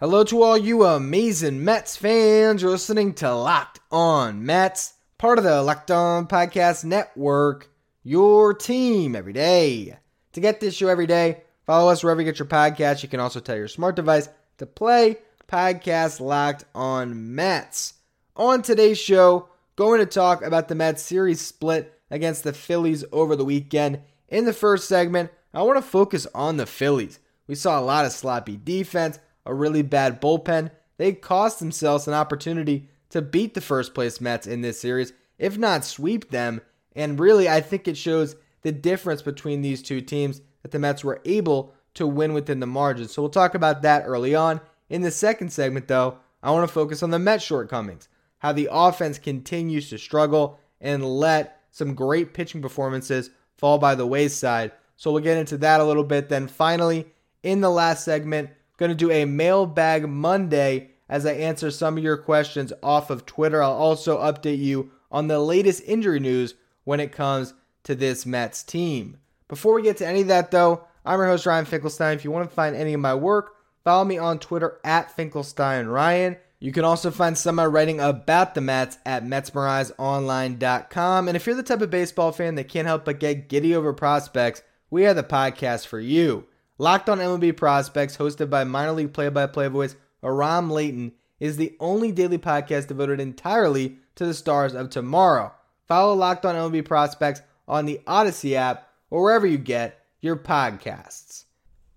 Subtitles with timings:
[0.00, 2.62] Hello to all you amazing Mets fans.
[2.62, 7.68] You're listening to Locked On Mets, part of the Locked On Podcast Network,
[8.04, 9.98] your team every day.
[10.34, 13.02] To get this show every day, follow us wherever you get your podcast.
[13.02, 15.16] You can also tell your smart device to play
[15.48, 17.94] podcast Locked On Mets.
[18.36, 23.34] On today's show, going to talk about the Mets series split against the Phillies over
[23.34, 23.98] the weekend.
[24.28, 27.18] In the first segment, I want to focus on the Phillies.
[27.48, 32.14] We saw a lot of sloppy defense a really bad bullpen, they cost themselves an
[32.14, 36.60] opportunity to beat the first place Mets in this series, if not sweep them.
[36.94, 41.02] And really, I think it shows the difference between these two teams that the Mets
[41.02, 43.08] were able to win within the margin.
[43.08, 44.60] So we'll talk about that early on.
[44.90, 48.68] In the second segment, though, I want to focus on the Mets' shortcomings, how the
[48.70, 54.72] offense continues to struggle and let some great pitching performances fall by the wayside.
[54.96, 56.28] So we'll get into that a little bit.
[56.28, 57.06] Then finally,
[57.42, 62.04] in the last segment, Going to do a mailbag Monday as I answer some of
[62.04, 63.62] your questions off of Twitter.
[63.62, 68.62] I'll also update you on the latest injury news when it comes to this Mets
[68.62, 69.18] team.
[69.48, 72.16] Before we get to any of that, though, I'm your host, Ryan Finkelstein.
[72.16, 75.86] If you want to find any of my work, follow me on Twitter at Finkelstein
[75.86, 76.36] Ryan.
[76.60, 81.28] You can also find some of my writing about the Mets at MetsMerizedOnline.com.
[81.28, 83.92] And if you're the type of baseball fan that can't help but get giddy over
[83.92, 86.46] prospects, we have the podcast for you.
[86.80, 91.56] Locked on MLB Prospects, hosted by minor league play by play voice Aram Leighton, is
[91.56, 95.52] the only daily podcast devoted entirely to the stars of tomorrow.
[95.88, 101.46] Follow Locked on MLB Prospects on the Audacy app or wherever you get your podcasts.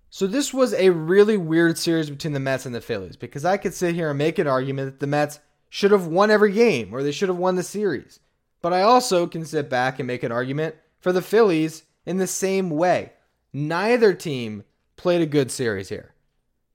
[0.09, 3.57] So, this was a really weird series between the Mets and the Phillies because I
[3.57, 5.39] could sit here and make an argument that the Mets
[5.69, 8.19] should have won every game or they should have won the series.
[8.63, 12.27] But I also can sit back and make an argument for the Phillies in the
[12.27, 13.13] same way.
[13.53, 14.63] Neither team
[15.01, 16.13] played a good series here.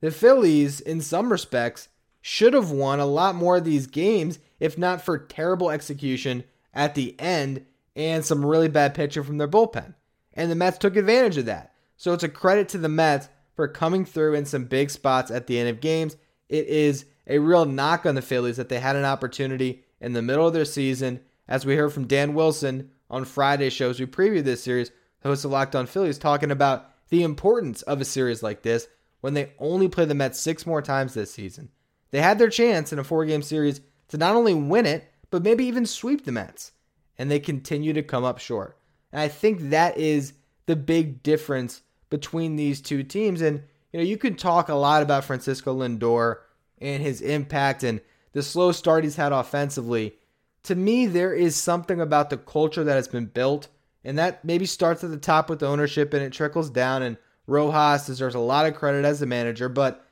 [0.00, 1.88] The Phillies, in some respects,
[2.20, 6.42] should have won a lot more of these games if not for terrible execution
[6.74, 7.64] at the end
[7.94, 9.94] and some really bad pitching from their bullpen.
[10.34, 11.72] And the Mets took advantage of that.
[11.96, 15.46] So it's a credit to the Mets for coming through in some big spots at
[15.46, 16.16] the end of games.
[16.48, 20.22] It is a real knock on the Phillies that they had an opportunity in the
[20.22, 21.20] middle of their season.
[21.46, 24.90] As we heard from Dan Wilson on Friday shows we previewed this series,
[25.22, 28.88] host of Locked On Phillies, talking about the importance of a series like this
[29.20, 31.70] when they only play the Mets six more times this season.
[32.10, 35.42] They had their chance in a four game series to not only win it, but
[35.42, 36.72] maybe even sweep the Mets.
[37.18, 38.78] And they continue to come up short.
[39.12, 40.34] And I think that is
[40.66, 43.40] the big difference between these two teams.
[43.40, 43.62] And,
[43.92, 46.36] you know, you can talk a lot about Francisco Lindor
[46.78, 48.00] and his impact and
[48.32, 50.16] the slow start he's had offensively.
[50.64, 53.68] To me, there is something about the culture that has been built
[54.06, 57.02] and that maybe starts at the top with ownership and it trickles down.
[57.02, 57.16] And
[57.48, 60.06] Rojas deserves a lot of credit as a manager, but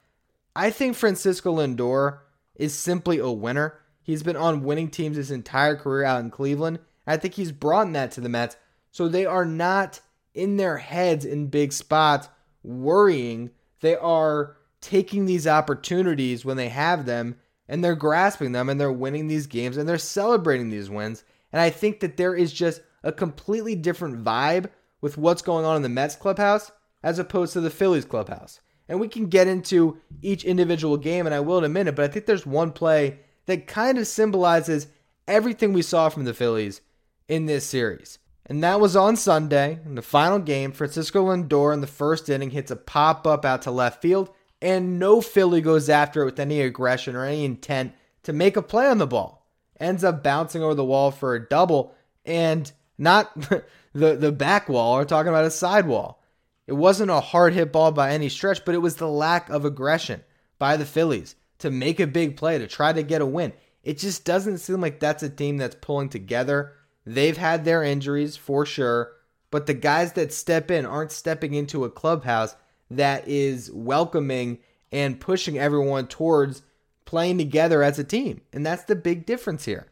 [0.57, 2.19] I think Francisco Lindor
[2.57, 3.79] is simply a winner.
[4.03, 6.81] He's been on winning teams his entire career out in Cleveland.
[7.07, 8.57] I think he's brought that to the Mets.
[8.91, 10.01] So they are not
[10.35, 12.29] in their heads in big spots
[12.65, 13.51] worrying.
[13.81, 17.37] They are taking these opportunities when they have them
[17.69, 21.23] and they're grasping them and they're winning these games and they're celebrating these wins.
[21.53, 24.69] And I think that there is just a completely different vibe
[25.01, 26.73] with what's going on in the Mets clubhouse
[27.03, 28.61] as opposed to the Phillies clubhouse.
[28.89, 32.05] And we can get into each individual game, and I will in a minute, but
[32.05, 34.89] I think there's one play that kind of symbolizes
[35.29, 36.81] everything we saw from the Phillies
[37.29, 38.19] in this series.
[38.47, 40.73] And that was on Sunday in the final game.
[40.73, 44.99] Francisco Lindor in the first inning hits a pop up out to left field, and
[44.99, 47.93] no Philly goes after it with any aggression or any intent
[48.23, 49.47] to make a play on the ball.
[49.81, 53.35] Ends up bouncing over the wall for a double, and not
[53.93, 54.97] the the back wall.
[54.97, 56.23] We're talking about a side wall.
[56.67, 59.65] It wasn't a hard hit ball by any stretch, but it was the lack of
[59.65, 60.23] aggression
[60.59, 63.53] by the Phillies to make a big play to try to get a win.
[63.83, 66.73] It just doesn't seem like that's a team that's pulling together.
[67.05, 69.13] They've had their injuries for sure,
[69.51, 72.57] but the guys that step in aren't stepping into a clubhouse
[72.91, 74.59] that is welcoming
[74.91, 76.63] and pushing everyone towards
[77.05, 78.41] playing together as a team.
[78.53, 79.89] And that's the big difference here.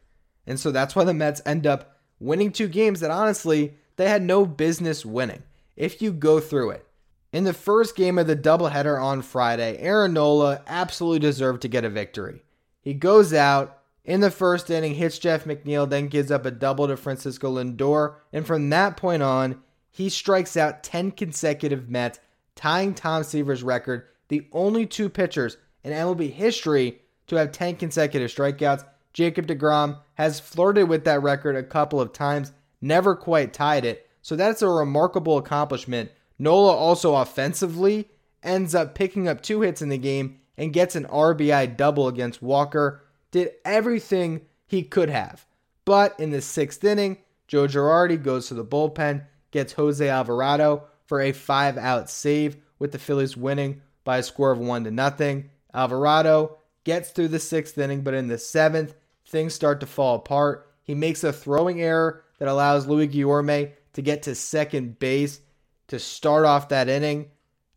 [0.46, 1.91] And so that's why the Mets end up
[2.22, 5.42] winning two games that honestly they had no business winning
[5.76, 6.86] if you go through it.
[7.32, 11.84] In the first game of the doubleheader on Friday, Aaron Nola absolutely deserved to get
[11.84, 12.42] a victory.
[12.82, 16.88] He goes out in the first inning, hits Jeff McNeil, then gives up a double
[16.88, 18.16] to Francisco Lindor.
[18.32, 22.18] And from that point on, he strikes out 10 consecutive Mets,
[22.54, 28.30] tying Tom Seaver's record, the only two pitchers in MLB history to have 10 consecutive
[28.30, 28.84] strikeouts.
[29.12, 34.08] Jacob DeGrom has flirted with that record a couple of times, never quite tied it.
[34.22, 36.10] So that's a remarkable accomplishment.
[36.38, 38.08] Nola also offensively
[38.42, 42.42] ends up picking up two hits in the game and gets an RBI double against
[42.42, 43.04] Walker.
[43.30, 45.46] Did everything he could have.
[45.84, 47.18] But in the sixth inning,
[47.48, 52.92] Joe Girardi goes to the bullpen, gets Jose Alvarado for a five out save, with
[52.92, 55.50] the Phillies winning by a score of one to nothing.
[55.72, 58.94] Alvarado gets through the sixth inning, but in the seventh,
[59.32, 60.70] things start to fall apart.
[60.84, 65.40] He makes a throwing error that allows Luis Guillorme to get to second base
[65.88, 67.30] to start off that inning.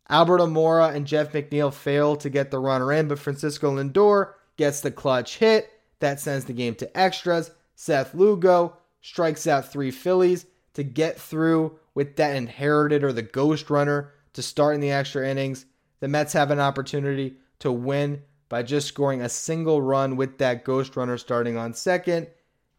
[0.08, 4.82] Albert Almora and Jeff McNeil fail to get the runner in, but Francisco Lindor gets
[4.82, 5.70] the clutch hit.
[5.98, 7.50] That sends the game to extras.
[7.74, 13.70] Seth Lugo strikes out three Phillies to get through with that inherited or the ghost
[13.70, 15.64] runner to start in the extra innings.
[16.00, 20.64] The Mets have an opportunity to win by just scoring a single run with that
[20.64, 22.28] ghost runner starting on second.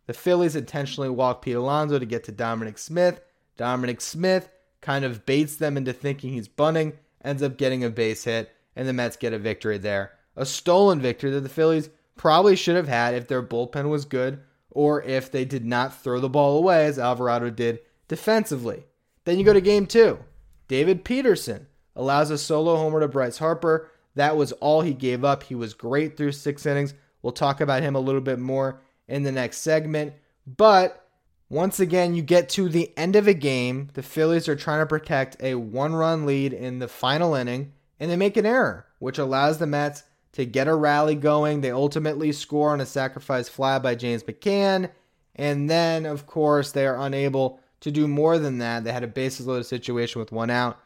[0.05, 3.21] The Phillies intentionally walk Pete Alonso to get to Dominic Smith.
[3.57, 4.49] Dominic Smith
[4.81, 6.93] kind of baits them into thinking he's bunting,
[7.23, 10.13] ends up getting a base hit, and the Mets get a victory there.
[10.35, 14.39] A stolen victory that the Phillies probably should have had if their bullpen was good
[14.71, 18.85] or if they did not throw the ball away as Alvarado did defensively.
[19.25, 20.19] Then you go to game two.
[20.67, 23.89] David Peterson allows a solo homer to Bryce Harper.
[24.17, 25.43] That was all he gave up.
[25.43, 26.93] He was great through six innings.
[27.21, 30.13] We'll talk about him a little bit more in the next segment.
[30.45, 31.07] But
[31.49, 33.89] once again, you get to the end of a game.
[33.93, 38.11] The Phillies are trying to protect a one run lead in the final inning, and
[38.11, 40.03] they make an error, which allows the Mets
[40.33, 41.61] to get a rally going.
[41.61, 44.91] They ultimately score on a sacrifice fly by James McCann.
[45.35, 48.83] And then, of course, they are unable to do more than that.
[48.83, 50.79] They had a bases loaded situation with one out.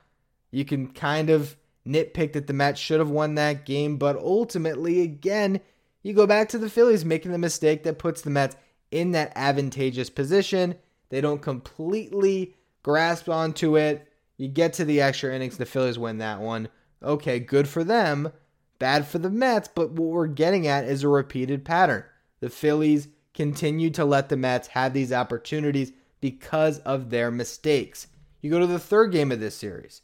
[0.51, 1.55] You can kind of
[1.87, 5.61] nitpick that the Mets should have won that game, but ultimately, again,
[6.03, 8.55] you go back to the Phillies making the mistake that puts the Mets
[8.91, 10.75] in that advantageous position.
[11.09, 14.07] They don't completely grasp onto it.
[14.37, 16.69] You get to the extra innings, the Phillies win that one.
[17.03, 18.31] Okay, good for them,
[18.79, 22.03] bad for the Mets, but what we're getting at is a repeated pattern.
[22.39, 28.07] The Phillies continue to let the Mets have these opportunities because of their mistakes.
[28.41, 30.01] You go to the third game of this series.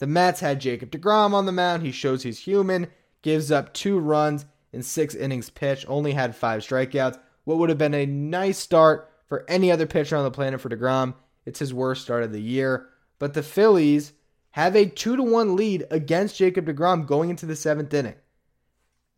[0.00, 1.82] The Mets had Jacob DeGrom on the mound.
[1.82, 2.88] He shows he's human,
[3.22, 7.18] gives up two runs in six innings pitched, only had five strikeouts.
[7.44, 10.68] What would have been a nice start for any other pitcher on the planet for
[10.68, 11.14] DeGrom.
[11.46, 12.88] It's his worst start of the year.
[13.18, 14.12] But the Phillies
[14.50, 18.16] have a 2 to 1 lead against Jacob DeGrom going into the seventh inning.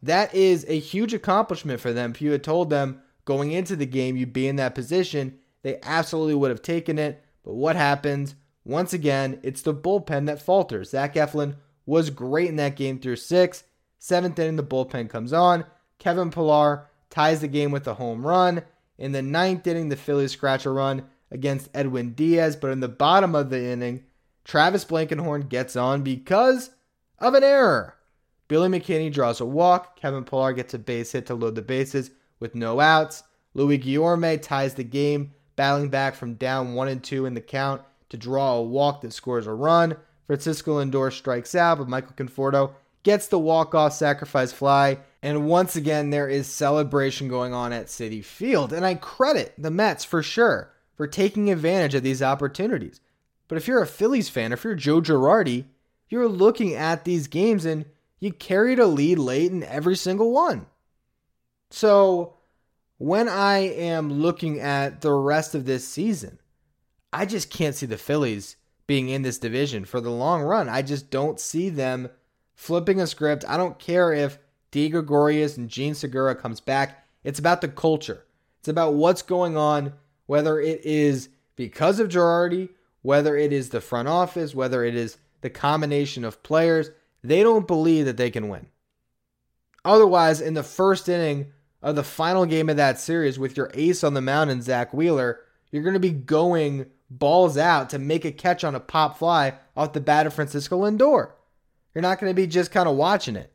[0.02, 2.10] That is a huge accomplishment for them.
[2.10, 5.78] If you had told them going into the game you'd be in that position, they
[5.82, 7.24] absolutely would have taken it.
[7.42, 8.34] But what happens?
[8.64, 10.90] Once again, it's the bullpen that falters.
[10.90, 13.64] Zach Eflin was great in that game through six.
[13.98, 15.64] Seventh inning, the bullpen comes on.
[15.98, 18.62] Kevin Pillar ties the game with a home run.
[18.98, 22.88] In the ninth inning, the Phillies scratch a run against Edwin Diaz, but in the
[22.88, 24.04] bottom of the inning,
[24.44, 26.70] Travis Blankenhorn gets on because
[27.18, 27.96] of an error.
[28.48, 29.98] Billy McKinney draws a walk.
[29.98, 33.22] Kevin Pillar gets a base hit to load the bases with no outs.
[33.54, 37.82] Luis Guillorme ties the game, battling back from down one and two in the count
[38.12, 39.96] to draw a walk that scores a run.
[40.26, 44.98] Francisco Lindor strikes out, but Michael Conforto gets the walk-off sacrifice fly.
[45.22, 48.70] And once again, there is celebration going on at Citi Field.
[48.70, 53.00] And I credit the Mets for sure for taking advantage of these opportunities.
[53.48, 55.64] But if you're a Phillies fan, if you're Joe Girardi,
[56.10, 57.86] you're looking at these games and
[58.20, 60.66] you carried a lead late in every single one.
[61.70, 62.34] So
[62.98, 66.38] when I am looking at the rest of this season,
[67.12, 70.68] I just can't see the Phillies being in this division for the long run.
[70.68, 72.08] I just don't see them
[72.54, 73.44] flipping a script.
[73.46, 74.38] I don't care if
[74.70, 77.06] Didi Gregorius and Jean Segura comes back.
[77.24, 78.24] It's about the culture.
[78.60, 79.92] It's about what's going on,
[80.26, 82.70] whether it is because of Girardi,
[83.02, 86.90] whether it is the front office, whether it is the combination of players.
[87.22, 88.66] They don't believe that they can win.
[89.84, 91.52] Otherwise, in the first inning
[91.82, 94.94] of the final game of that series with your ace on the mound and Zack
[94.94, 95.40] Wheeler,
[95.70, 96.86] you're going to be going
[97.18, 100.80] balls out to make a catch on a pop fly off the bat of Francisco
[100.80, 101.32] Lindor.
[101.94, 103.52] You're not going to be just kind of watching it.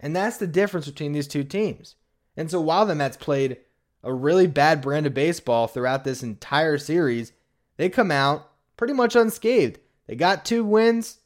[0.00, 1.96] And that's the difference between these two teams.
[2.36, 3.58] And so while the Mets played
[4.02, 7.32] a really bad brand of baseball throughout this entire series,
[7.76, 9.78] they come out pretty much unscathed.
[10.06, 11.18] They got two wins.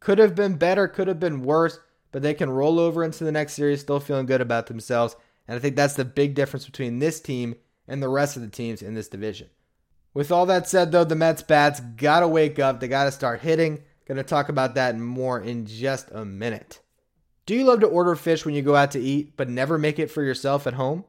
[0.00, 1.78] Could have been better, could have been worse,
[2.10, 5.14] but they can roll over into the next series still feeling good about themselves
[5.46, 7.54] And I think that's the big difference between this team
[7.86, 9.48] and the rest of the teams in this division.
[10.12, 12.80] With all that said, though, the Mets bats got to wake up.
[12.80, 13.82] They got to start hitting.
[14.06, 16.80] Going to talk about that more in just a minute.
[17.46, 20.00] Do you love to order fish when you go out to eat, but never make
[20.00, 21.04] it for yourself at home?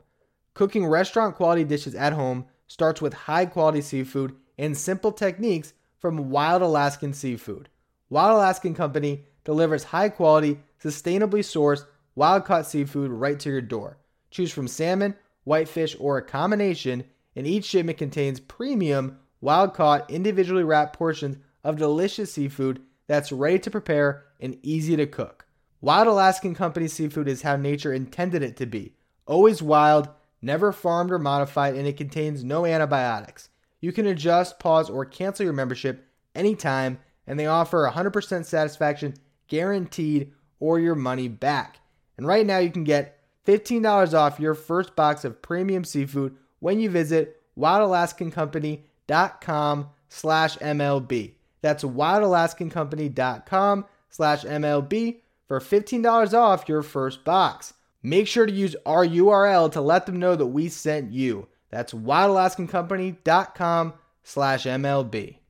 [0.54, 6.30] Cooking restaurant quality dishes at home starts with high quality seafood and simple techniques from
[6.30, 7.70] Wild Alaskan Seafood.
[8.10, 13.98] Wild Alaskan Company delivers high quality, sustainably sourced, wild caught seafood right to your door.
[14.30, 17.04] Choose from salmon, whitefish, or a combination,
[17.36, 23.60] and each shipment contains premium, wild caught, individually wrapped portions of delicious seafood that's ready
[23.60, 25.46] to prepare and easy to cook.
[25.80, 28.94] Wild Alaskan Company seafood is how nature intended it to be
[29.26, 30.10] always wild,
[30.42, 33.50] never farmed or modified, and it contains no antibiotics.
[33.80, 39.16] You can adjust, pause, or cancel your membership anytime, and they offer 100% satisfaction
[39.48, 41.80] guaranteed or your money back.
[42.18, 46.80] And right now, you can get $15 off your first box of premium seafood when
[46.80, 51.34] you visit wildalaskancompany.com slash MLB.
[51.62, 57.74] That's wildalaskancompany.com slash MLB for $15 off your first box.
[58.02, 61.50] Make sure to use our URL to let them know that we sent you.
[61.70, 65.41] That's wildalaskancompany.com slash MLB.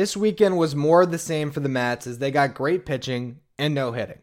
[0.00, 3.40] This weekend was more of the same for the Mets as they got great pitching
[3.58, 4.20] and no hitting.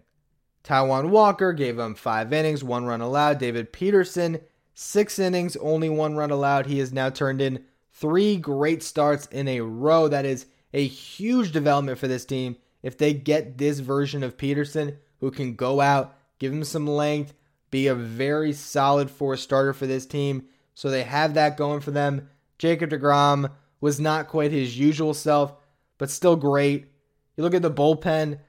[0.63, 3.37] Taijuan Walker gave them five innings, one run allowed.
[3.37, 4.39] David Peterson,
[4.73, 6.65] six innings, only one run allowed.
[6.65, 10.07] He has now turned in three great starts in a row.
[10.07, 12.55] That is a huge development for this team.
[12.81, 17.35] If they get this version of Peterson, who can go out, give him some length,
[17.69, 20.47] be a very solid four starter for this team.
[20.73, 22.29] So they have that going for them.
[22.57, 25.53] Jacob DeGrom was not quite his usual self,
[25.97, 26.87] but still great.
[27.35, 28.39] You look at the bullpen,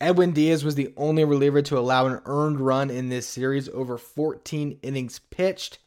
[0.00, 3.98] Edwin Diaz was the only reliever to allow an earned run in this series over
[3.98, 5.78] 14 innings pitched.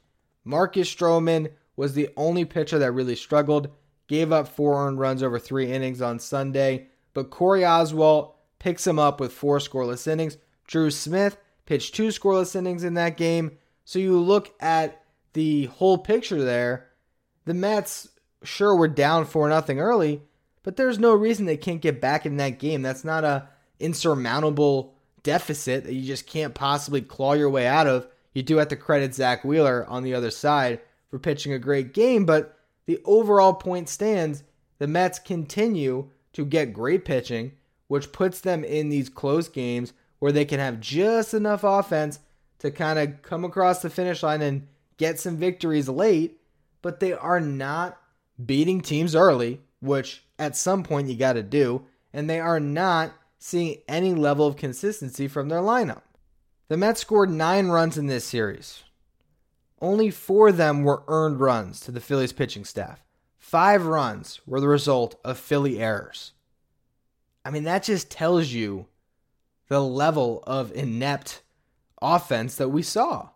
[0.43, 3.69] Marcus Stroman was the only pitcher that really struggled,
[4.07, 8.99] gave up four earned runs over three innings on Sunday, but Corey Oswalt picks him
[8.99, 10.37] up with four scoreless innings.
[10.67, 13.57] Drew Smith pitched two scoreless innings in that game.
[13.85, 16.89] So you look at the whole picture there.
[17.45, 18.09] The Mets
[18.43, 20.21] sure we're down 4 nothing early,
[20.63, 22.81] but there's no reason they can't get back in that game.
[22.81, 28.07] That's not a insurmountable deficit that you just can't possibly claw your way out of.
[28.33, 30.79] You do have to credit Zack Wheeler on the other side
[31.09, 34.43] for pitching a great game, but the overall point stands.
[34.79, 37.53] The Mets continue to get great pitching,
[37.87, 42.19] which puts them in these close games where they can have just enough offense
[42.59, 44.67] to kind of come across the finish line and
[44.97, 46.39] get some victories late,
[46.81, 47.99] but they are not
[48.43, 53.13] beating teams early, which at some point you got to do, and they are not
[53.39, 56.03] seeing any level of consistency from their lineup.
[56.67, 58.83] The Mets scored nine runs in this series.
[59.81, 63.03] Only four of them were earned runs to the Phillies pitching staff.
[63.37, 66.31] Five runs were the result of Philly errors.
[67.43, 68.87] I mean, that just tells you
[69.67, 71.41] the level of inept
[72.01, 73.29] offense that we saw.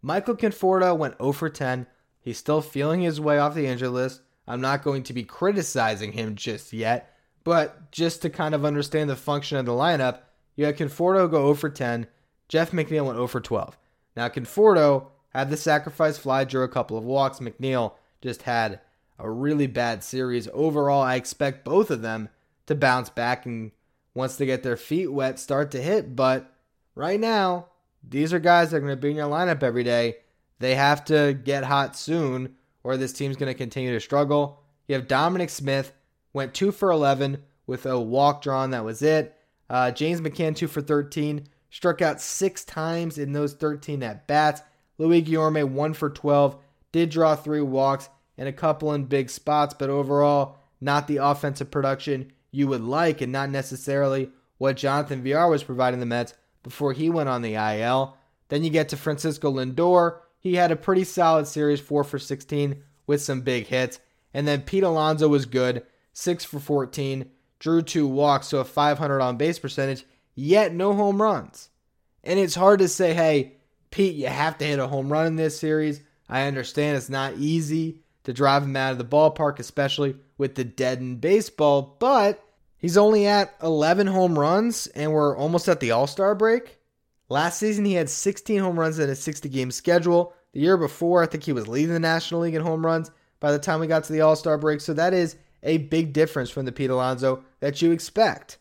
[0.00, 1.86] Michael Conforto went 0 for 10.
[2.20, 4.22] He's still feeling his way off the injury list.
[4.46, 9.08] I'm not going to be criticizing him just yet, but just to kind of understand
[9.08, 10.20] the function of the lineup,
[10.56, 12.06] you had Conforto go 0 for 10.
[12.48, 13.76] Jeff McNeil went 0 for 12.
[14.16, 17.40] Now, Conforto had the sacrifice fly, drew a couple of walks.
[17.40, 18.80] McNeil just had
[19.18, 20.48] a really bad series.
[20.52, 22.28] Overall, I expect both of them
[22.66, 23.72] to bounce back and
[24.14, 26.14] once they get their feet wet, start to hit.
[26.14, 26.52] But
[26.94, 27.66] right now,
[28.08, 30.18] these are guys that are going to be in your lineup every day.
[30.60, 32.54] They have to get hot soon
[32.84, 34.60] or this team's going to continue to struggle.
[34.86, 35.92] You have Dominic Smith,
[36.32, 38.70] went 2 for 11 with a walk drawn.
[38.70, 39.36] That was it.
[39.68, 44.60] Uh, James McCann, 2 for 13, struck out six times in those 13 at bats.
[44.98, 46.56] Luis Guillorme, 1 for 12,
[46.92, 51.70] did draw three walks and a couple in big spots, but overall, not the offensive
[51.70, 56.92] production you would like and not necessarily what Jonathan Villar was providing the Mets before
[56.92, 58.16] he went on the IL.
[58.48, 62.82] Then you get to Francisco Lindor, he had a pretty solid series, 4 for 16
[63.06, 63.98] with some big hits.
[64.34, 69.20] And then Pete Alonso was good, 6 for 14, drew two walks, so a 500
[69.22, 71.70] on base percentage, yet no home runs.
[72.22, 73.54] And it's hard to say, hey,
[73.90, 76.02] Pete, you have to hit a home run in this series.
[76.28, 80.64] I understand it's not easy to drive him out of the ballpark, especially with the
[80.64, 82.44] deadened baseball, but
[82.76, 86.80] he's only at 11 home runs and we're almost at the All Star break.
[87.28, 90.34] Last season, he had 16 home runs in a 60 game schedule.
[90.52, 93.52] The year before, I think he was leading the National League in home runs by
[93.52, 94.80] the time we got to the All Star break.
[94.80, 98.58] So that is a big difference from the Pete Alonso that you expect.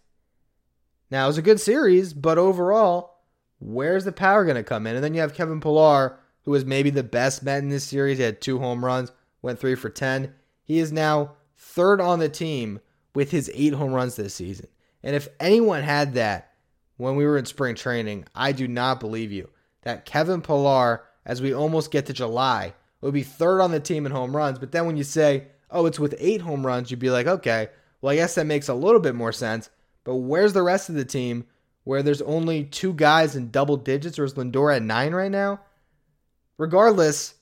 [1.11, 3.19] Now, it was a good series, but overall,
[3.59, 4.95] where's the power going to come in?
[4.95, 8.17] And then you have Kevin Pillar, who was maybe the best Met in this series.
[8.17, 10.33] He had two home runs, went three for 10.
[10.63, 12.79] He is now third on the team
[13.13, 14.67] with his eight home runs this season.
[15.03, 16.52] And if anyone had that
[17.03, 19.49] when we were in spring training, I do not believe you.
[19.81, 24.05] That Kevin Pillar, as we almost get to July, would be third on the team
[24.05, 24.57] in home runs.
[24.57, 27.67] But then when you say, oh, it's with eight home runs, you'd be like, okay,
[28.01, 29.69] well, I guess that makes a little bit more sense.
[30.05, 31.45] But where's the rest of the team
[31.83, 35.59] where there's only two guys in double digits, or is Lindor at nine right now?
[36.57, 37.33] Regardless,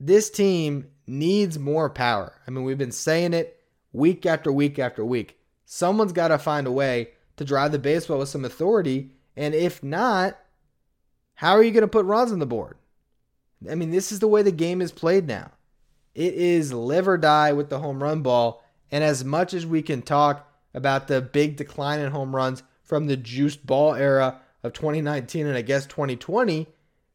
[0.00, 2.32] this team needs more power.
[2.46, 3.60] I mean, we've been saying it
[3.92, 5.38] week after week after week.
[5.64, 9.12] Someone's got to find a way to drive the baseball with some authority.
[9.34, 10.38] And if not,
[11.36, 12.76] how are you going to put runs on the board?
[13.68, 15.52] I mean, this is the way the game is played now.
[16.14, 18.62] It is live or die with the home run ball.
[18.90, 23.06] And as much as we can talk about the big decline in home runs from
[23.06, 26.66] the juiced ball era of 2019 and I guess 2020,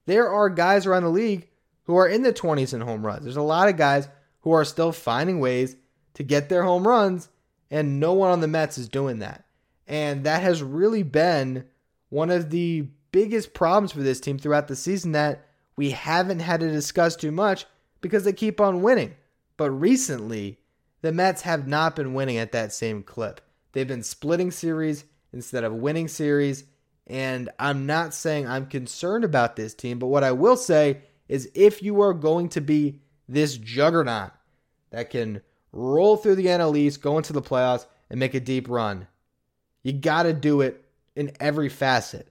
[0.07, 1.49] there are guys around the league
[1.83, 3.25] who are in the 20s in home runs.
[3.25, 5.75] There's a lot of guys who are still finding ways
[6.15, 7.29] to get their home runs,
[7.69, 9.44] and no one on the Mets is doing that.
[9.87, 11.65] And that has really been
[12.09, 16.59] one of the biggest problems for this team throughout the season that we haven't had
[16.61, 17.65] to discuss too much
[18.01, 19.15] because they keep on winning.
[19.57, 20.59] But recently,
[21.01, 23.41] the Mets have not been winning at that same clip.
[23.71, 26.63] They've been splitting series instead of winning series.
[27.07, 31.49] And I'm not saying I'm concerned about this team, but what I will say is
[31.53, 34.31] if you are going to be this juggernaut
[34.91, 38.69] that can roll through the NL East, go into the playoffs, and make a deep
[38.69, 39.07] run,
[39.85, 40.83] you got to do it
[41.15, 42.27] in every facet.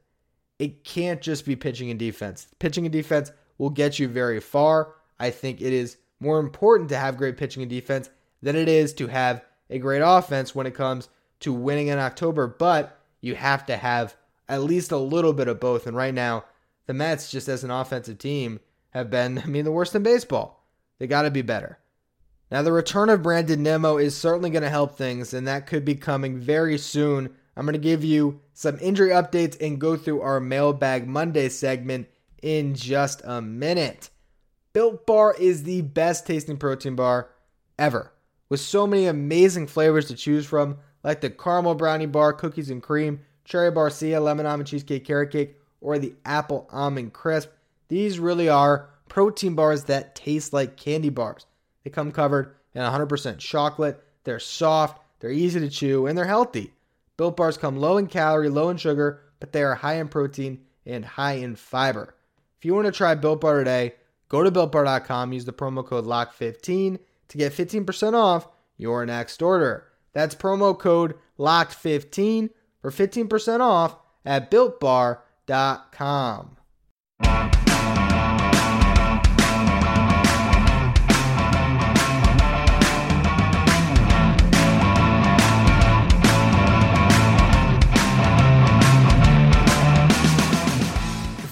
[0.59, 2.49] It can't just be pitching and defense.
[2.59, 4.97] Pitching and defense will get you very far.
[5.21, 8.11] I think it is more important to have great pitching and defense
[8.43, 11.09] than it is to have a great offense when it comes
[11.41, 14.17] to winning in October, but you have to have
[14.49, 15.87] at least a little bit of both.
[15.87, 16.47] And right now,
[16.87, 18.59] the Mets, just as an offensive team,
[18.91, 20.67] have been, I mean, the worst in baseball.
[20.99, 21.79] They got to be better.
[22.51, 25.85] Now, the return of Brandon Nimmo is certainly going to help things, and that could
[25.85, 30.23] be coming very soon I'm going to give you some injury updates and go through
[30.23, 32.09] our Mailbag Monday segment
[32.43, 34.11] in just a minute.
[34.73, 37.31] Built Bar is the best tasting protein bar
[37.79, 38.13] ever,
[38.49, 42.83] with so many amazing flavors to choose from, like the caramel brownie bar, cookies and
[42.83, 47.51] cream, cherry barcia, lemon almond cheesecake, carrot cake, or the apple almond crisp.
[47.89, 51.47] These really are protein bars that taste like candy bars.
[51.85, 54.03] They come covered in 100% chocolate.
[54.25, 56.74] They're soft, they're easy to chew, and they're healthy.
[57.17, 60.65] Built bars come low in calorie, low in sugar, but they are high in protein
[60.85, 62.15] and high in fiber.
[62.59, 63.95] If you want to try Built Bar today,
[64.29, 66.99] go to builtbar.com, use the promo code LOCK15
[67.29, 69.87] to get 15% off your next order.
[70.13, 72.51] That's promo code LOCK15
[72.81, 76.57] for 15% off at builtbar.com.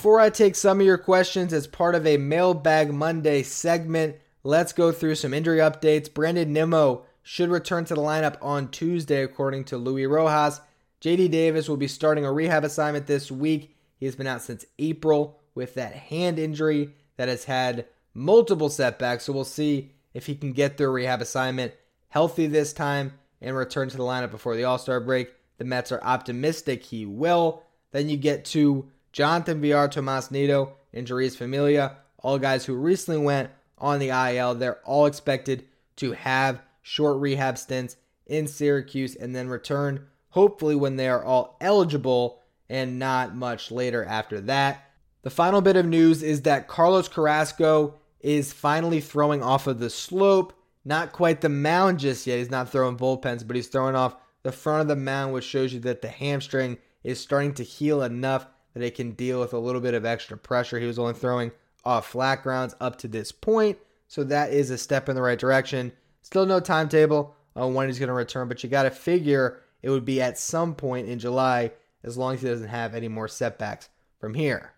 [0.03, 4.73] Before I take some of your questions as part of a Mailbag Monday segment, let's
[4.73, 6.13] go through some injury updates.
[6.13, 10.61] Brandon Nimmo should return to the lineup on Tuesday, according to Luis Rojas.
[11.03, 13.77] JD Davis will be starting a rehab assignment this week.
[13.97, 19.27] He has been out since April with that hand injury that has had multiple setbacks.
[19.27, 21.75] So we'll see if he can get through a rehab assignment
[22.09, 25.31] healthy this time and return to the lineup before the All Star break.
[25.59, 27.63] The Mets are optimistic he will.
[27.93, 33.51] Then you get to Jonathan Villar, Tomas Nido, and Familia, all guys who recently went
[33.79, 34.55] on the IL.
[34.55, 37.97] They're all expected to have short rehab stints
[38.27, 44.05] in Syracuse and then return, hopefully, when they are all eligible and not much later
[44.05, 44.91] after that.
[45.23, 49.91] The final bit of news is that Carlos Carrasco is finally throwing off of the
[49.91, 50.53] slope.
[50.85, 52.39] Not quite the mound just yet.
[52.39, 55.73] He's not throwing bullpens, but he's throwing off the front of the mound, which shows
[55.73, 59.59] you that the hamstring is starting to heal enough that it can deal with a
[59.59, 60.79] little bit of extra pressure.
[60.79, 61.53] He was only throwing
[61.85, 65.39] off flat grounds up to this point, so that is a step in the right
[65.39, 65.93] direction.
[66.23, 69.91] Still no timetable on when he's going to return, but you got to figure it
[69.91, 71.73] would be at some point in July
[72.05, 74.73] as long as he doesn't have any more setbacks from here.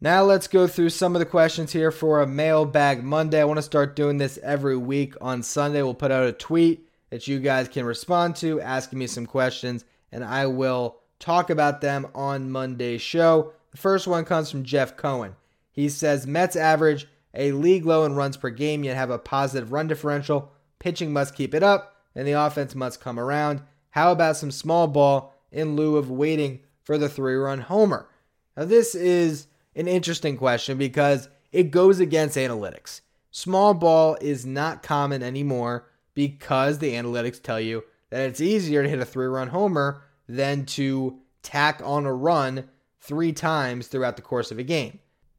[0.00, 3.40] Now let's go through some of the questions here for a mailbag Monday.
[3.40, 5.14] I want to start doing this every week.
[5.20, 9.08] On Sunday, we'll put out a tweet that you guys can respond to, asking me
[9.08, 13.52] some questions, and I will talk about them on Monday's show.
[13.70, 15.36] The first one comes from Jeff Cohen.
[15.70, 19.72] He says Mets average a league low in runs per game, yet have a positive
[19.72, 20.52] run differential.
[20.78, 23.62] Pitching must keep it up, and the offense must come around.
[23.90, 28.08] How about some small ball in lieu of waiting for the three run homer?
[28.56, 33.00] Now, this is an interesting question because it goes against analytics.
[33.30, 38.88] Small ball is not common anymore because the analytics tell you that it's easier to
[38.88, 42.68] hit a three run homer than to tack on a run
[43.00, 44.98] three times throughout the course of a game.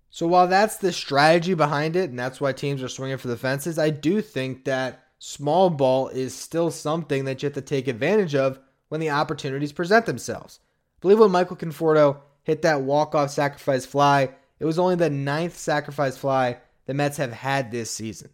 [0.09, 3.37] So while that's the strategy behind it, and that's why teams are swinging for the
[3.37, 7.87] fences, I do think that small ball is still something that you have to take
[7.87, 10.59] advantage of when the opportunities present themselves.
[10.63, 15.57] I believe when Michael Conforto hit that walk-off sacrifice fly, it was only the ninth
[15.57, 18.31] sacrifice fly the Mets have had this season.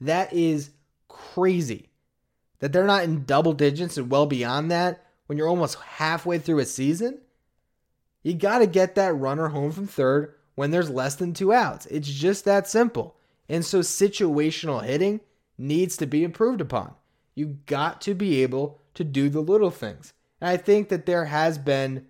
[0.00, 0.70] That is
[1.08, 1.90] crazy.
[2.60, 6.58] That they're not in double digits and well beyond that when you're almost halfway through
[6.58, 7.20] a season.
[8.24, 11.86] You got to get that runner home from third when there's less than two outs.
[11.86, 13.14] It's just that simple.
[13.48, 15.20] And so situational hitting
[15.56, 16.94] needs to be improved upon.
[17.36, 20.12] You got to be able to do the little things.
[20.40, 22.06] And I think that there has been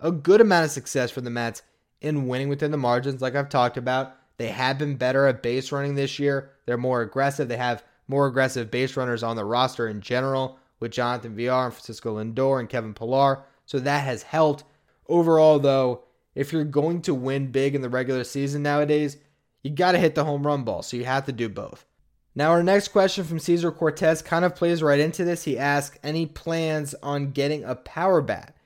[0.00, 1.60] a good amount of success for the Mets
[2.00, 4.16] in winning within the margins, like I've talked about.
[4.38, 6.52] They have been better at base running this year.
[6.64, 7.48] They're more aggressive.
[7.48, 11.72] They have more aggressive base runners on the roster in general with Jonathan Villar and
[11.72, 13.44] Francisco Lindor and Kevin Pillar.
[13.66, 14.64] So that has helped.
[15.08, 16.02] Overall, though,
[16.34, 19.16] if you're going to win big in the regular season nowadays,
[19.62, 20.82] you got to hit the home run ball.
[20.82, 21.86] So you have to do both.
[22.34, 25.44] Now, our next question from Cesar Cortez kind of plays right into this.
[25.44, 28.56] He asks, Any plans on getting a power bat?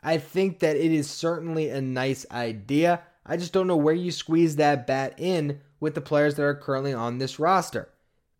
[0.00, 3.02] I think that it is certainly a nice idea.
[3.26, 6.54] I just don't know where you squeeze that bat in with the players that are
[6.54, 7.88] currently on this roster.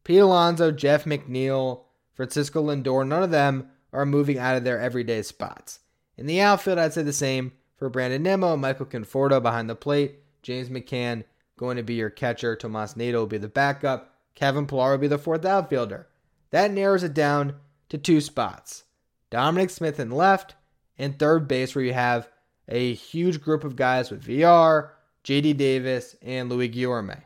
[0.04, 1.80] Pete Alonso, Jeff McNeil,
[2.14, 5.80] Francisco Lindor, none of them are moving out of their everyday spots.
[6.16, 10.20] In the outfield, I'd say the same for Brandon Nimmo, Michael Conforto behind the plate,
[10.42, 11.24] James McCann
[11.56, 15.08] going to be your catcher, Tomas Nido will be the backup, Kevin Pillar will be
[15.08, 16.08] the fourth outfielder.
[16.50, 17.56] That narrows it down
[17.88, 18.84] to two spots.
[19.30, 20.54] Dominic Smith in left,
[20.98, 22.28] and third base, where you have
[22.68, 24.92] a huge group of guys with Villar,
[25.24, 27.22] JD Davis, and Luis Guillorme.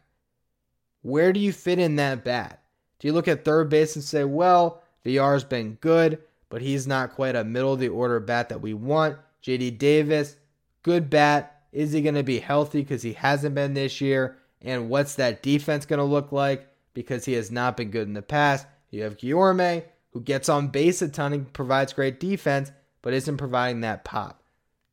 [1.03, 2.62] Where do you fit in that bat?
[2.98, 7.12] Do you look at third base and say, well, Villar's been good, but he's not
[7.12, 9.18] quite a middle of the order bat that we want?
[9.42, 10.37] JD Davis,
[10.82, 11.62] good bat.
[11.72, 14.38] Is he going to be healthy because he hasn't been this year?
[14.62, 18.14] And what's that defense going to look like because he has not been good in
[18.14, 18.66] the past?
[18.90, 23.37] You have Guillorme, who gets on base a ton and provides great defense, but isn't
[23.37, 24.42] providing that pop.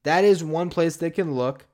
[0.03, 1.65] That is one place they can look,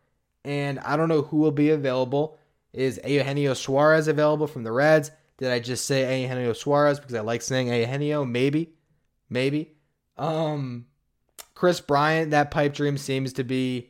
[0.45, 2.37] and I don't know who will be available.
[2.71, 5.11] Is Eugenio Suarez available from the Reds?
[5.41, 8.23] Did I just say Eugenio Suarez because I like saying Eugenio?
[8.23, 8.75] Maybe,
[9.27, 9.73] maybe.
[10.15, 10.85] Um,
[11.55, 13.89] Kris Bryant, that pipe dream seems to be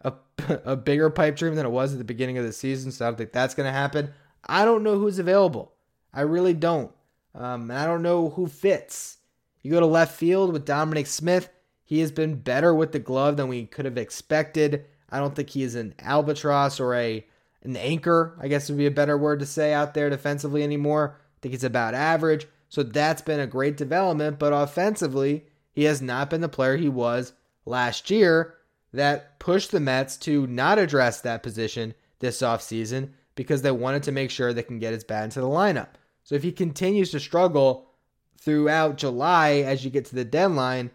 [0.00, 0.14] a,
[0.64, 3.10] a bigger pipe dream than it was at the beginning of the season, so I
[3.10, 4.14] don't think that's going to happen.
[4.46, 5.74] I don't know who's available.
[6.14, 6.90] I really don't.
[7.34, 9.18] Um, I don't know who fits.
[9.60, 11.50] You go to left field with Dominic Smith.
[11.84, 14.86] He has been better with the glove than we could have expected.
[15.10, 17.26] I don't think he is an albatross or a
[17.68, 21.16] an anchor, I guess would be a better word to say out there defensively anymore.
[21.16, 22.48] I think he's about average.
[22.68, 26.88] So that's been a great development, but offensively, he has not been the player he
[26.88, 27.32] was
[27.64, 28.54] last year
[28.92, 34.12] that pushed the Mets to not address that position this offseason because they wanted to
[34.12, 35.90] make sure they can get his bat into the lineup.
[36.24, 37.90] So if he continues to struggle
[38.38, 40.90] throughout July as you get to the deadline,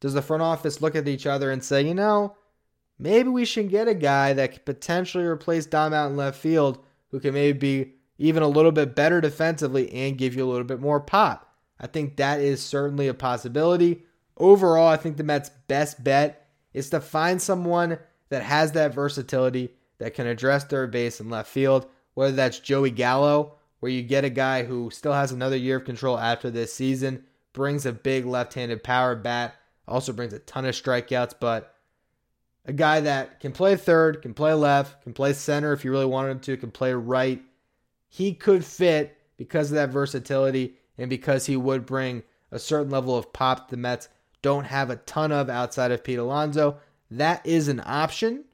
[0.00, 2.36] does the front office look at each other and say, you know,
[3.00, 6.78] maybe we should get a guy that could potentially replace Dom out in left field
[7.10, 10.64] who can maybe be even a little bit better defensively and give you a little
[10.64, 11.54] bit more pop?
[11.80, 14.04] I think that is certainly a possibility.
[14.36, 19.70] Overall, I think the Mets' best bet is to find someone that has that versatility
[19.98, 24.24] that can address third base and left field, whether that's Joey Gallo, where you get
[24.24, 28.26] a guy who still has another year of control after this season, brings a big
[28.26, 29.54] left handed power bat,
[29.88, 31.74] also brings a ton of strikeouts, but
[32.66, 36.06] a guy that can play third, can play left, can play center if you really
[36.06, 37.42] wanted him to, can play right.
[38.08, 43.16] He could fit because of that versatility and because he would bring a certain level
[43.16, 44.08] of pop the Mets
[44.42, 46.78] don't have a ton of outside of Pete Alonso.
[47.10, 48.44] That is an option.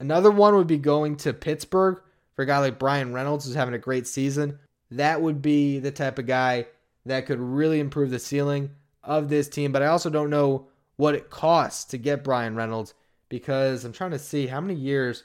[0.00, 2.00] Another one would be going to Pittsburgh
[2.34, 4.58] for a guy like Bryan Reynolds who's having a great season.
[4.90, 6.66] That would be the type of guy
[7.06, 8.70] that could really improve the ceiling
[9.02, 9.72] of this team.
[9.72, 10.66] But I also don't know
[10.96, 12.94] what it costs to get Bryan Reynolds
[13.28, 15.24] because I'm trying to see how many years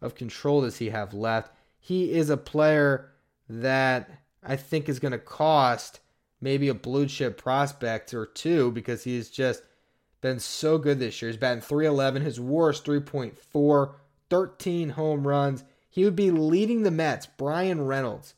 [0.00, 1.52] of control does he have left.
[1.78, 3.10] He is a player
[3.48, 4.10] that
[4.42, 6.00] I think is going to cost
[6.40, 9.62] maybe a blue chip prospect or two because he's just
[10.20, 11.30] been so good this year.
[11.30, 12.22] He's batting 311.
[12.22, 13.94] His WAR is 3.4,
[14.30, 15.64] 13 home runs.
[15.88, 18.34] He would be leading the Mets, Bryan Reynolds,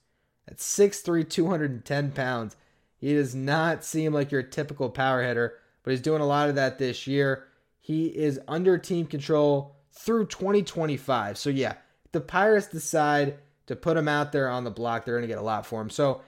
[0.47, 2.57] at 6'3, 210 pounds.
[2.97, 6.55] He does not seem like your typical power hitter, but he's doing a lot of
[6.57, 7.46] that this year.
[7.87, 11.39] He is under team control through 2025.
[11.39, 11.75] So, yeah,
[12.11, 15.39] the Pirates decide to put him out there on the block, they're going to get
[15.39, 15.89] a lot for him.
[15.89, 16.21] So,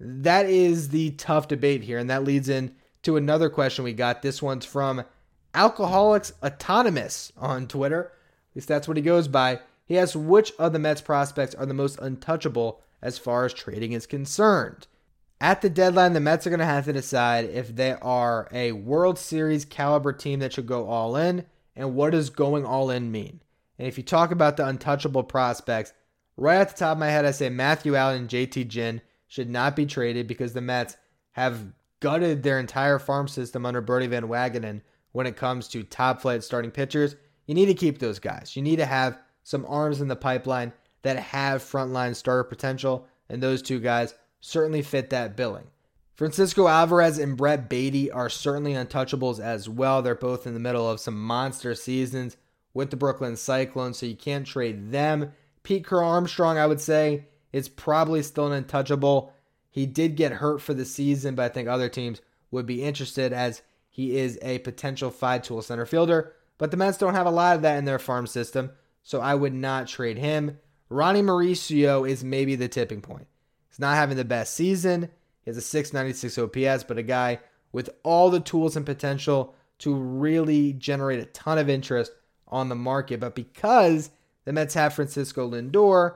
[0.00, 1.98] that is the tough debate here.
[1.98, 4.22] And that leads in to another question we got.
[4.22, 5.04] This one's from
[5.52, 8.12] Alcoholics Autonomous on Twitter.
[8.52, 9.60] At least that's what he goes by.
[9.84, 13.92] He asks which of the Mets prospects are the most untouchable as far as trading
[13.92, 14.86] is concerned.
[15.40, 18.72] At the deadline, the Mets are going to have to decide if they are a
[18.72, 21.44] World Series caliber team that should go all in,
[21.74, 23.42] and what does going all in mean?
[23.78, 25.92] And if you talk about the untouchable prospects,
[26.38, 29.50] right at the top of my head, I say Matthew Allan and JT Ginn should
[29.50, 30.96] not be traded because the Mets
[31.32, 31.66] have
[32.00, 34.80] gutted their entire farm system under Brodie Van Wagenen
[35.12, 37.14] when it comes to top flight starting pitchers.
[37.46, 38.56] You need to keep those guys.
[38.56, 40.72] You need to have some arms in the pipeline
[41.02, 45.66] that have frontline starter potential, and those two guys certainly fit that billing.
[46.14, 50.00] Francisco Alvarez and Brett Baty are certainly untouchables as well.
[50.00, 52.38] They're both in the middle of some monster seasons
[52.72, 55.32] with the Brooklyn Cyclones, so you can't trade them.
[55.62, 59.32] Pete Crow Armstrong, I would say, is probably still an untouchable.
[59.70, 63.32] He did get hurt for the season, but I think other teams would be interested
[63.32, 66.34] as he is a potential five tool center fielder.
[66.56, 68.70] But the Mets don't have a lot of that in their farm system,
[69.02, 70.58] so I would not trade him.
[70.88, 73.26] Ronny Mauricio is maybe the tipping point.
[73.76, 75.10] He's not having the best season.
[75.42, 77.40] He has a 696 OPS, but a guy
[77.72, 82.10] with all the tools and potential to really generate a ton of interest
[82.48, 83.20] on the market.
[83.20, 84.08] But because
[84.46, 86.14] the Mets have Francisco Lindor,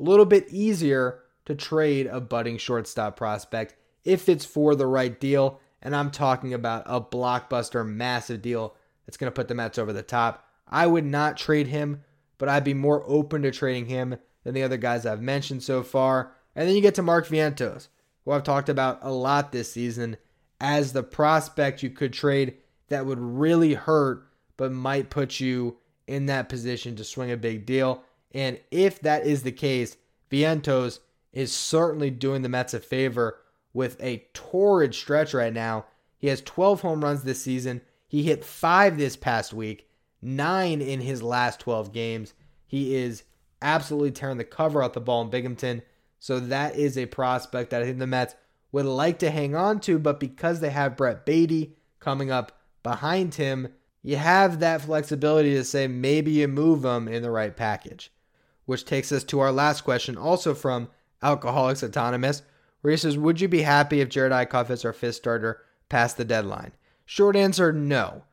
[0.00, 5.20] a little bit easier to trade a budding shortstop prospect if it's for the right
[5.20, 5.60] deal.
[5.82, 9.92] And I'm talking about a blockbuster, massive deal that's going to put the Mets over
[9.92, 10.48] the top.
[10.66, 12.02] I would not trade him,
[12.38, 15.82] but I'd be more open to trading him than the other guys I've mentioned so
[15.82, 16.32] far.
[16.54, 17.88] And then you get to Mark Vientos,
[18.24, 20.16] who I've talked about a lot this season
[20.60, 22.56] as the prospect you could trade
[22.88, 27.66] that would really hurt, but might put you in that position to swing a big
[27.66, 28.02] deal.
[28.32, 29.96] And if that is the case,
[30.30, 31.00] Vientos
[31.32, 33.38] is certainly doing the Mets a favor
[33.72, 35.86] with a torrid stretch right now.
[36.18, 37.82] He has 12 home runs this season.
[38.06, 39.88] He hit five this past week,
[40.22, 42.32] nine in his last 12 games.
[42.66, 43.24] He is
[43.60, 45.82] absolutely tearing the cover off the ball in Binghamton.
[46.24, 48.34] So that is a prospect that I think the Mets
[48.72, 53.34] would like to hang on to, but because they have Brett Baty coming up behind
[53.34, 53.68] him,
[54.02, 58.10] you have that flexibility to say maybe you move him in the right package.
[58.64, 60.88] Which takes us to our last question, also from
[61.22, 62.40] Alcoholics Autonomous,
[62.80, 65.60] where he says, Would you be happy if Jared Eickhoff is our fifth starter
[65.90, 66.72] past the deadline?
[67.04, 68.24] Short answer, no.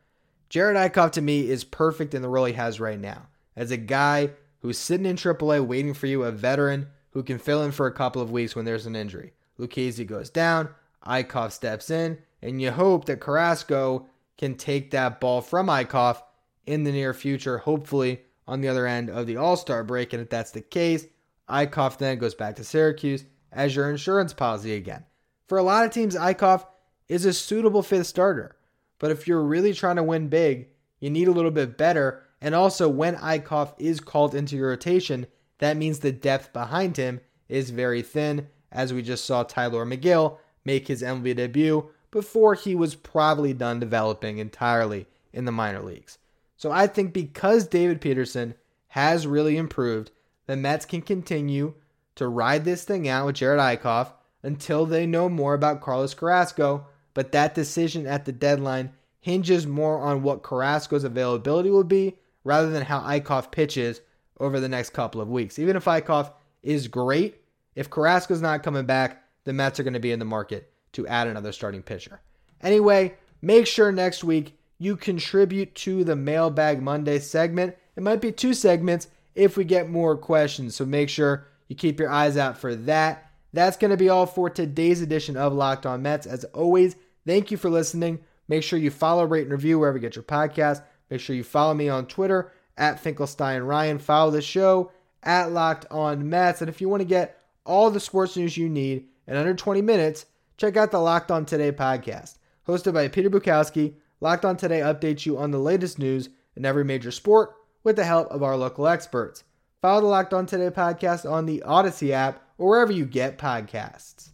[0.48, 3.28] Jared Eickhoff to me is perfect in the role he has right now.
[3.54, 7.64] As a guy who's sitting in AAA waiting for you, a veteran who can fill
[7.64, 9.34] in for a couple of weeks when there's an injury.
[9.60, 10.70] Lucchesi goes down,
[11.06, 16.22] Eickhoff steps in, and you hope that Carrasco can take that ball from Eickhoff
[16.66, 20.14] in the near future, hopefully on the other end of the All Star break.
[20.14, 21.06] And if that's the case,
[21.50, 25.06] Eickhoff then goes back to Syracuse as your insurance policy again.
[25.48, 26.66] For a lot of teams, Eickhoff
[27.08, 28.56] is a suitable fifth starter.
[29.00, 30.70] But if you're really trying to win big,
[31.00, 32.24] you need a little bit better.
[32.40, 35.28] And also, when Eickhoff is called into your rotation,
[35.62, 40.38] that means the depth behind him is very thin, as we just saw Tylor Megill
[40.66, 46.18] make his MLB debut before he was probably done developing entirely in the minor leagues.
[46.58, 48.56] So I think because David Peterson
[48.90, 50.12] has really improved,
[50.48, 51.76] the Mets can continue
[52.16, 54.12] to ride this thing out with Jared Eickhoff
[54.44, 56.88] until they know more about Carlos Carrasco.
[57.14, 62.70] But that decision at the deadline hinges more on what Carrasco's availability will be rather
[62.70, 64.02] than how Eickhoff pitches
[64.42, 65.60] over the next couple of weeks.
[65.60, 66.32] Even if Eickhoff
[66.64, 67.42] is great,
[67.76, 71.08] if Carrasco's not coming back, the Mets are going to be in the market to
[71.08, 72.20] add another starting pitcher.
[72.62, 77.76] Anyway, make sure next week you contribute to the Mailbag Monday segment.
[77.96, 82.00] It might be two segments if we get more questions, so make sure you keep
[82.00, 83.32] your eyes out for that.
[83.54, 86.26] That's going to be all for today's edition of Locked On Mets.
[86.26, 88.20] As always, thank you for listening.
[88.48, 90.84] Make sure you follow, rate, and review wherever you get your podcast.
[91.10, 94.00] Make sure you follow me on Twitter at Finkelstein Ryan.
[94.00, 94.92] Follow the show
[95.22, 96.62] at Locked On Mets.
[96.62, 99.84] And if you want to get all the sports news you need in under 20
[99.84, 100.26] minutes,
[100.58, 102.40] check out the Locked On Today podcast.
[102.68, 106.84] Hosted by Peter Bukowski, Locked On Today updates you on the latest news in every
[106.84, 109.44] major sport with the help of our local experts.
[109.82, 114.30] Follow the Locked On Today podcast on the Audacy app or wherever you get podcasts.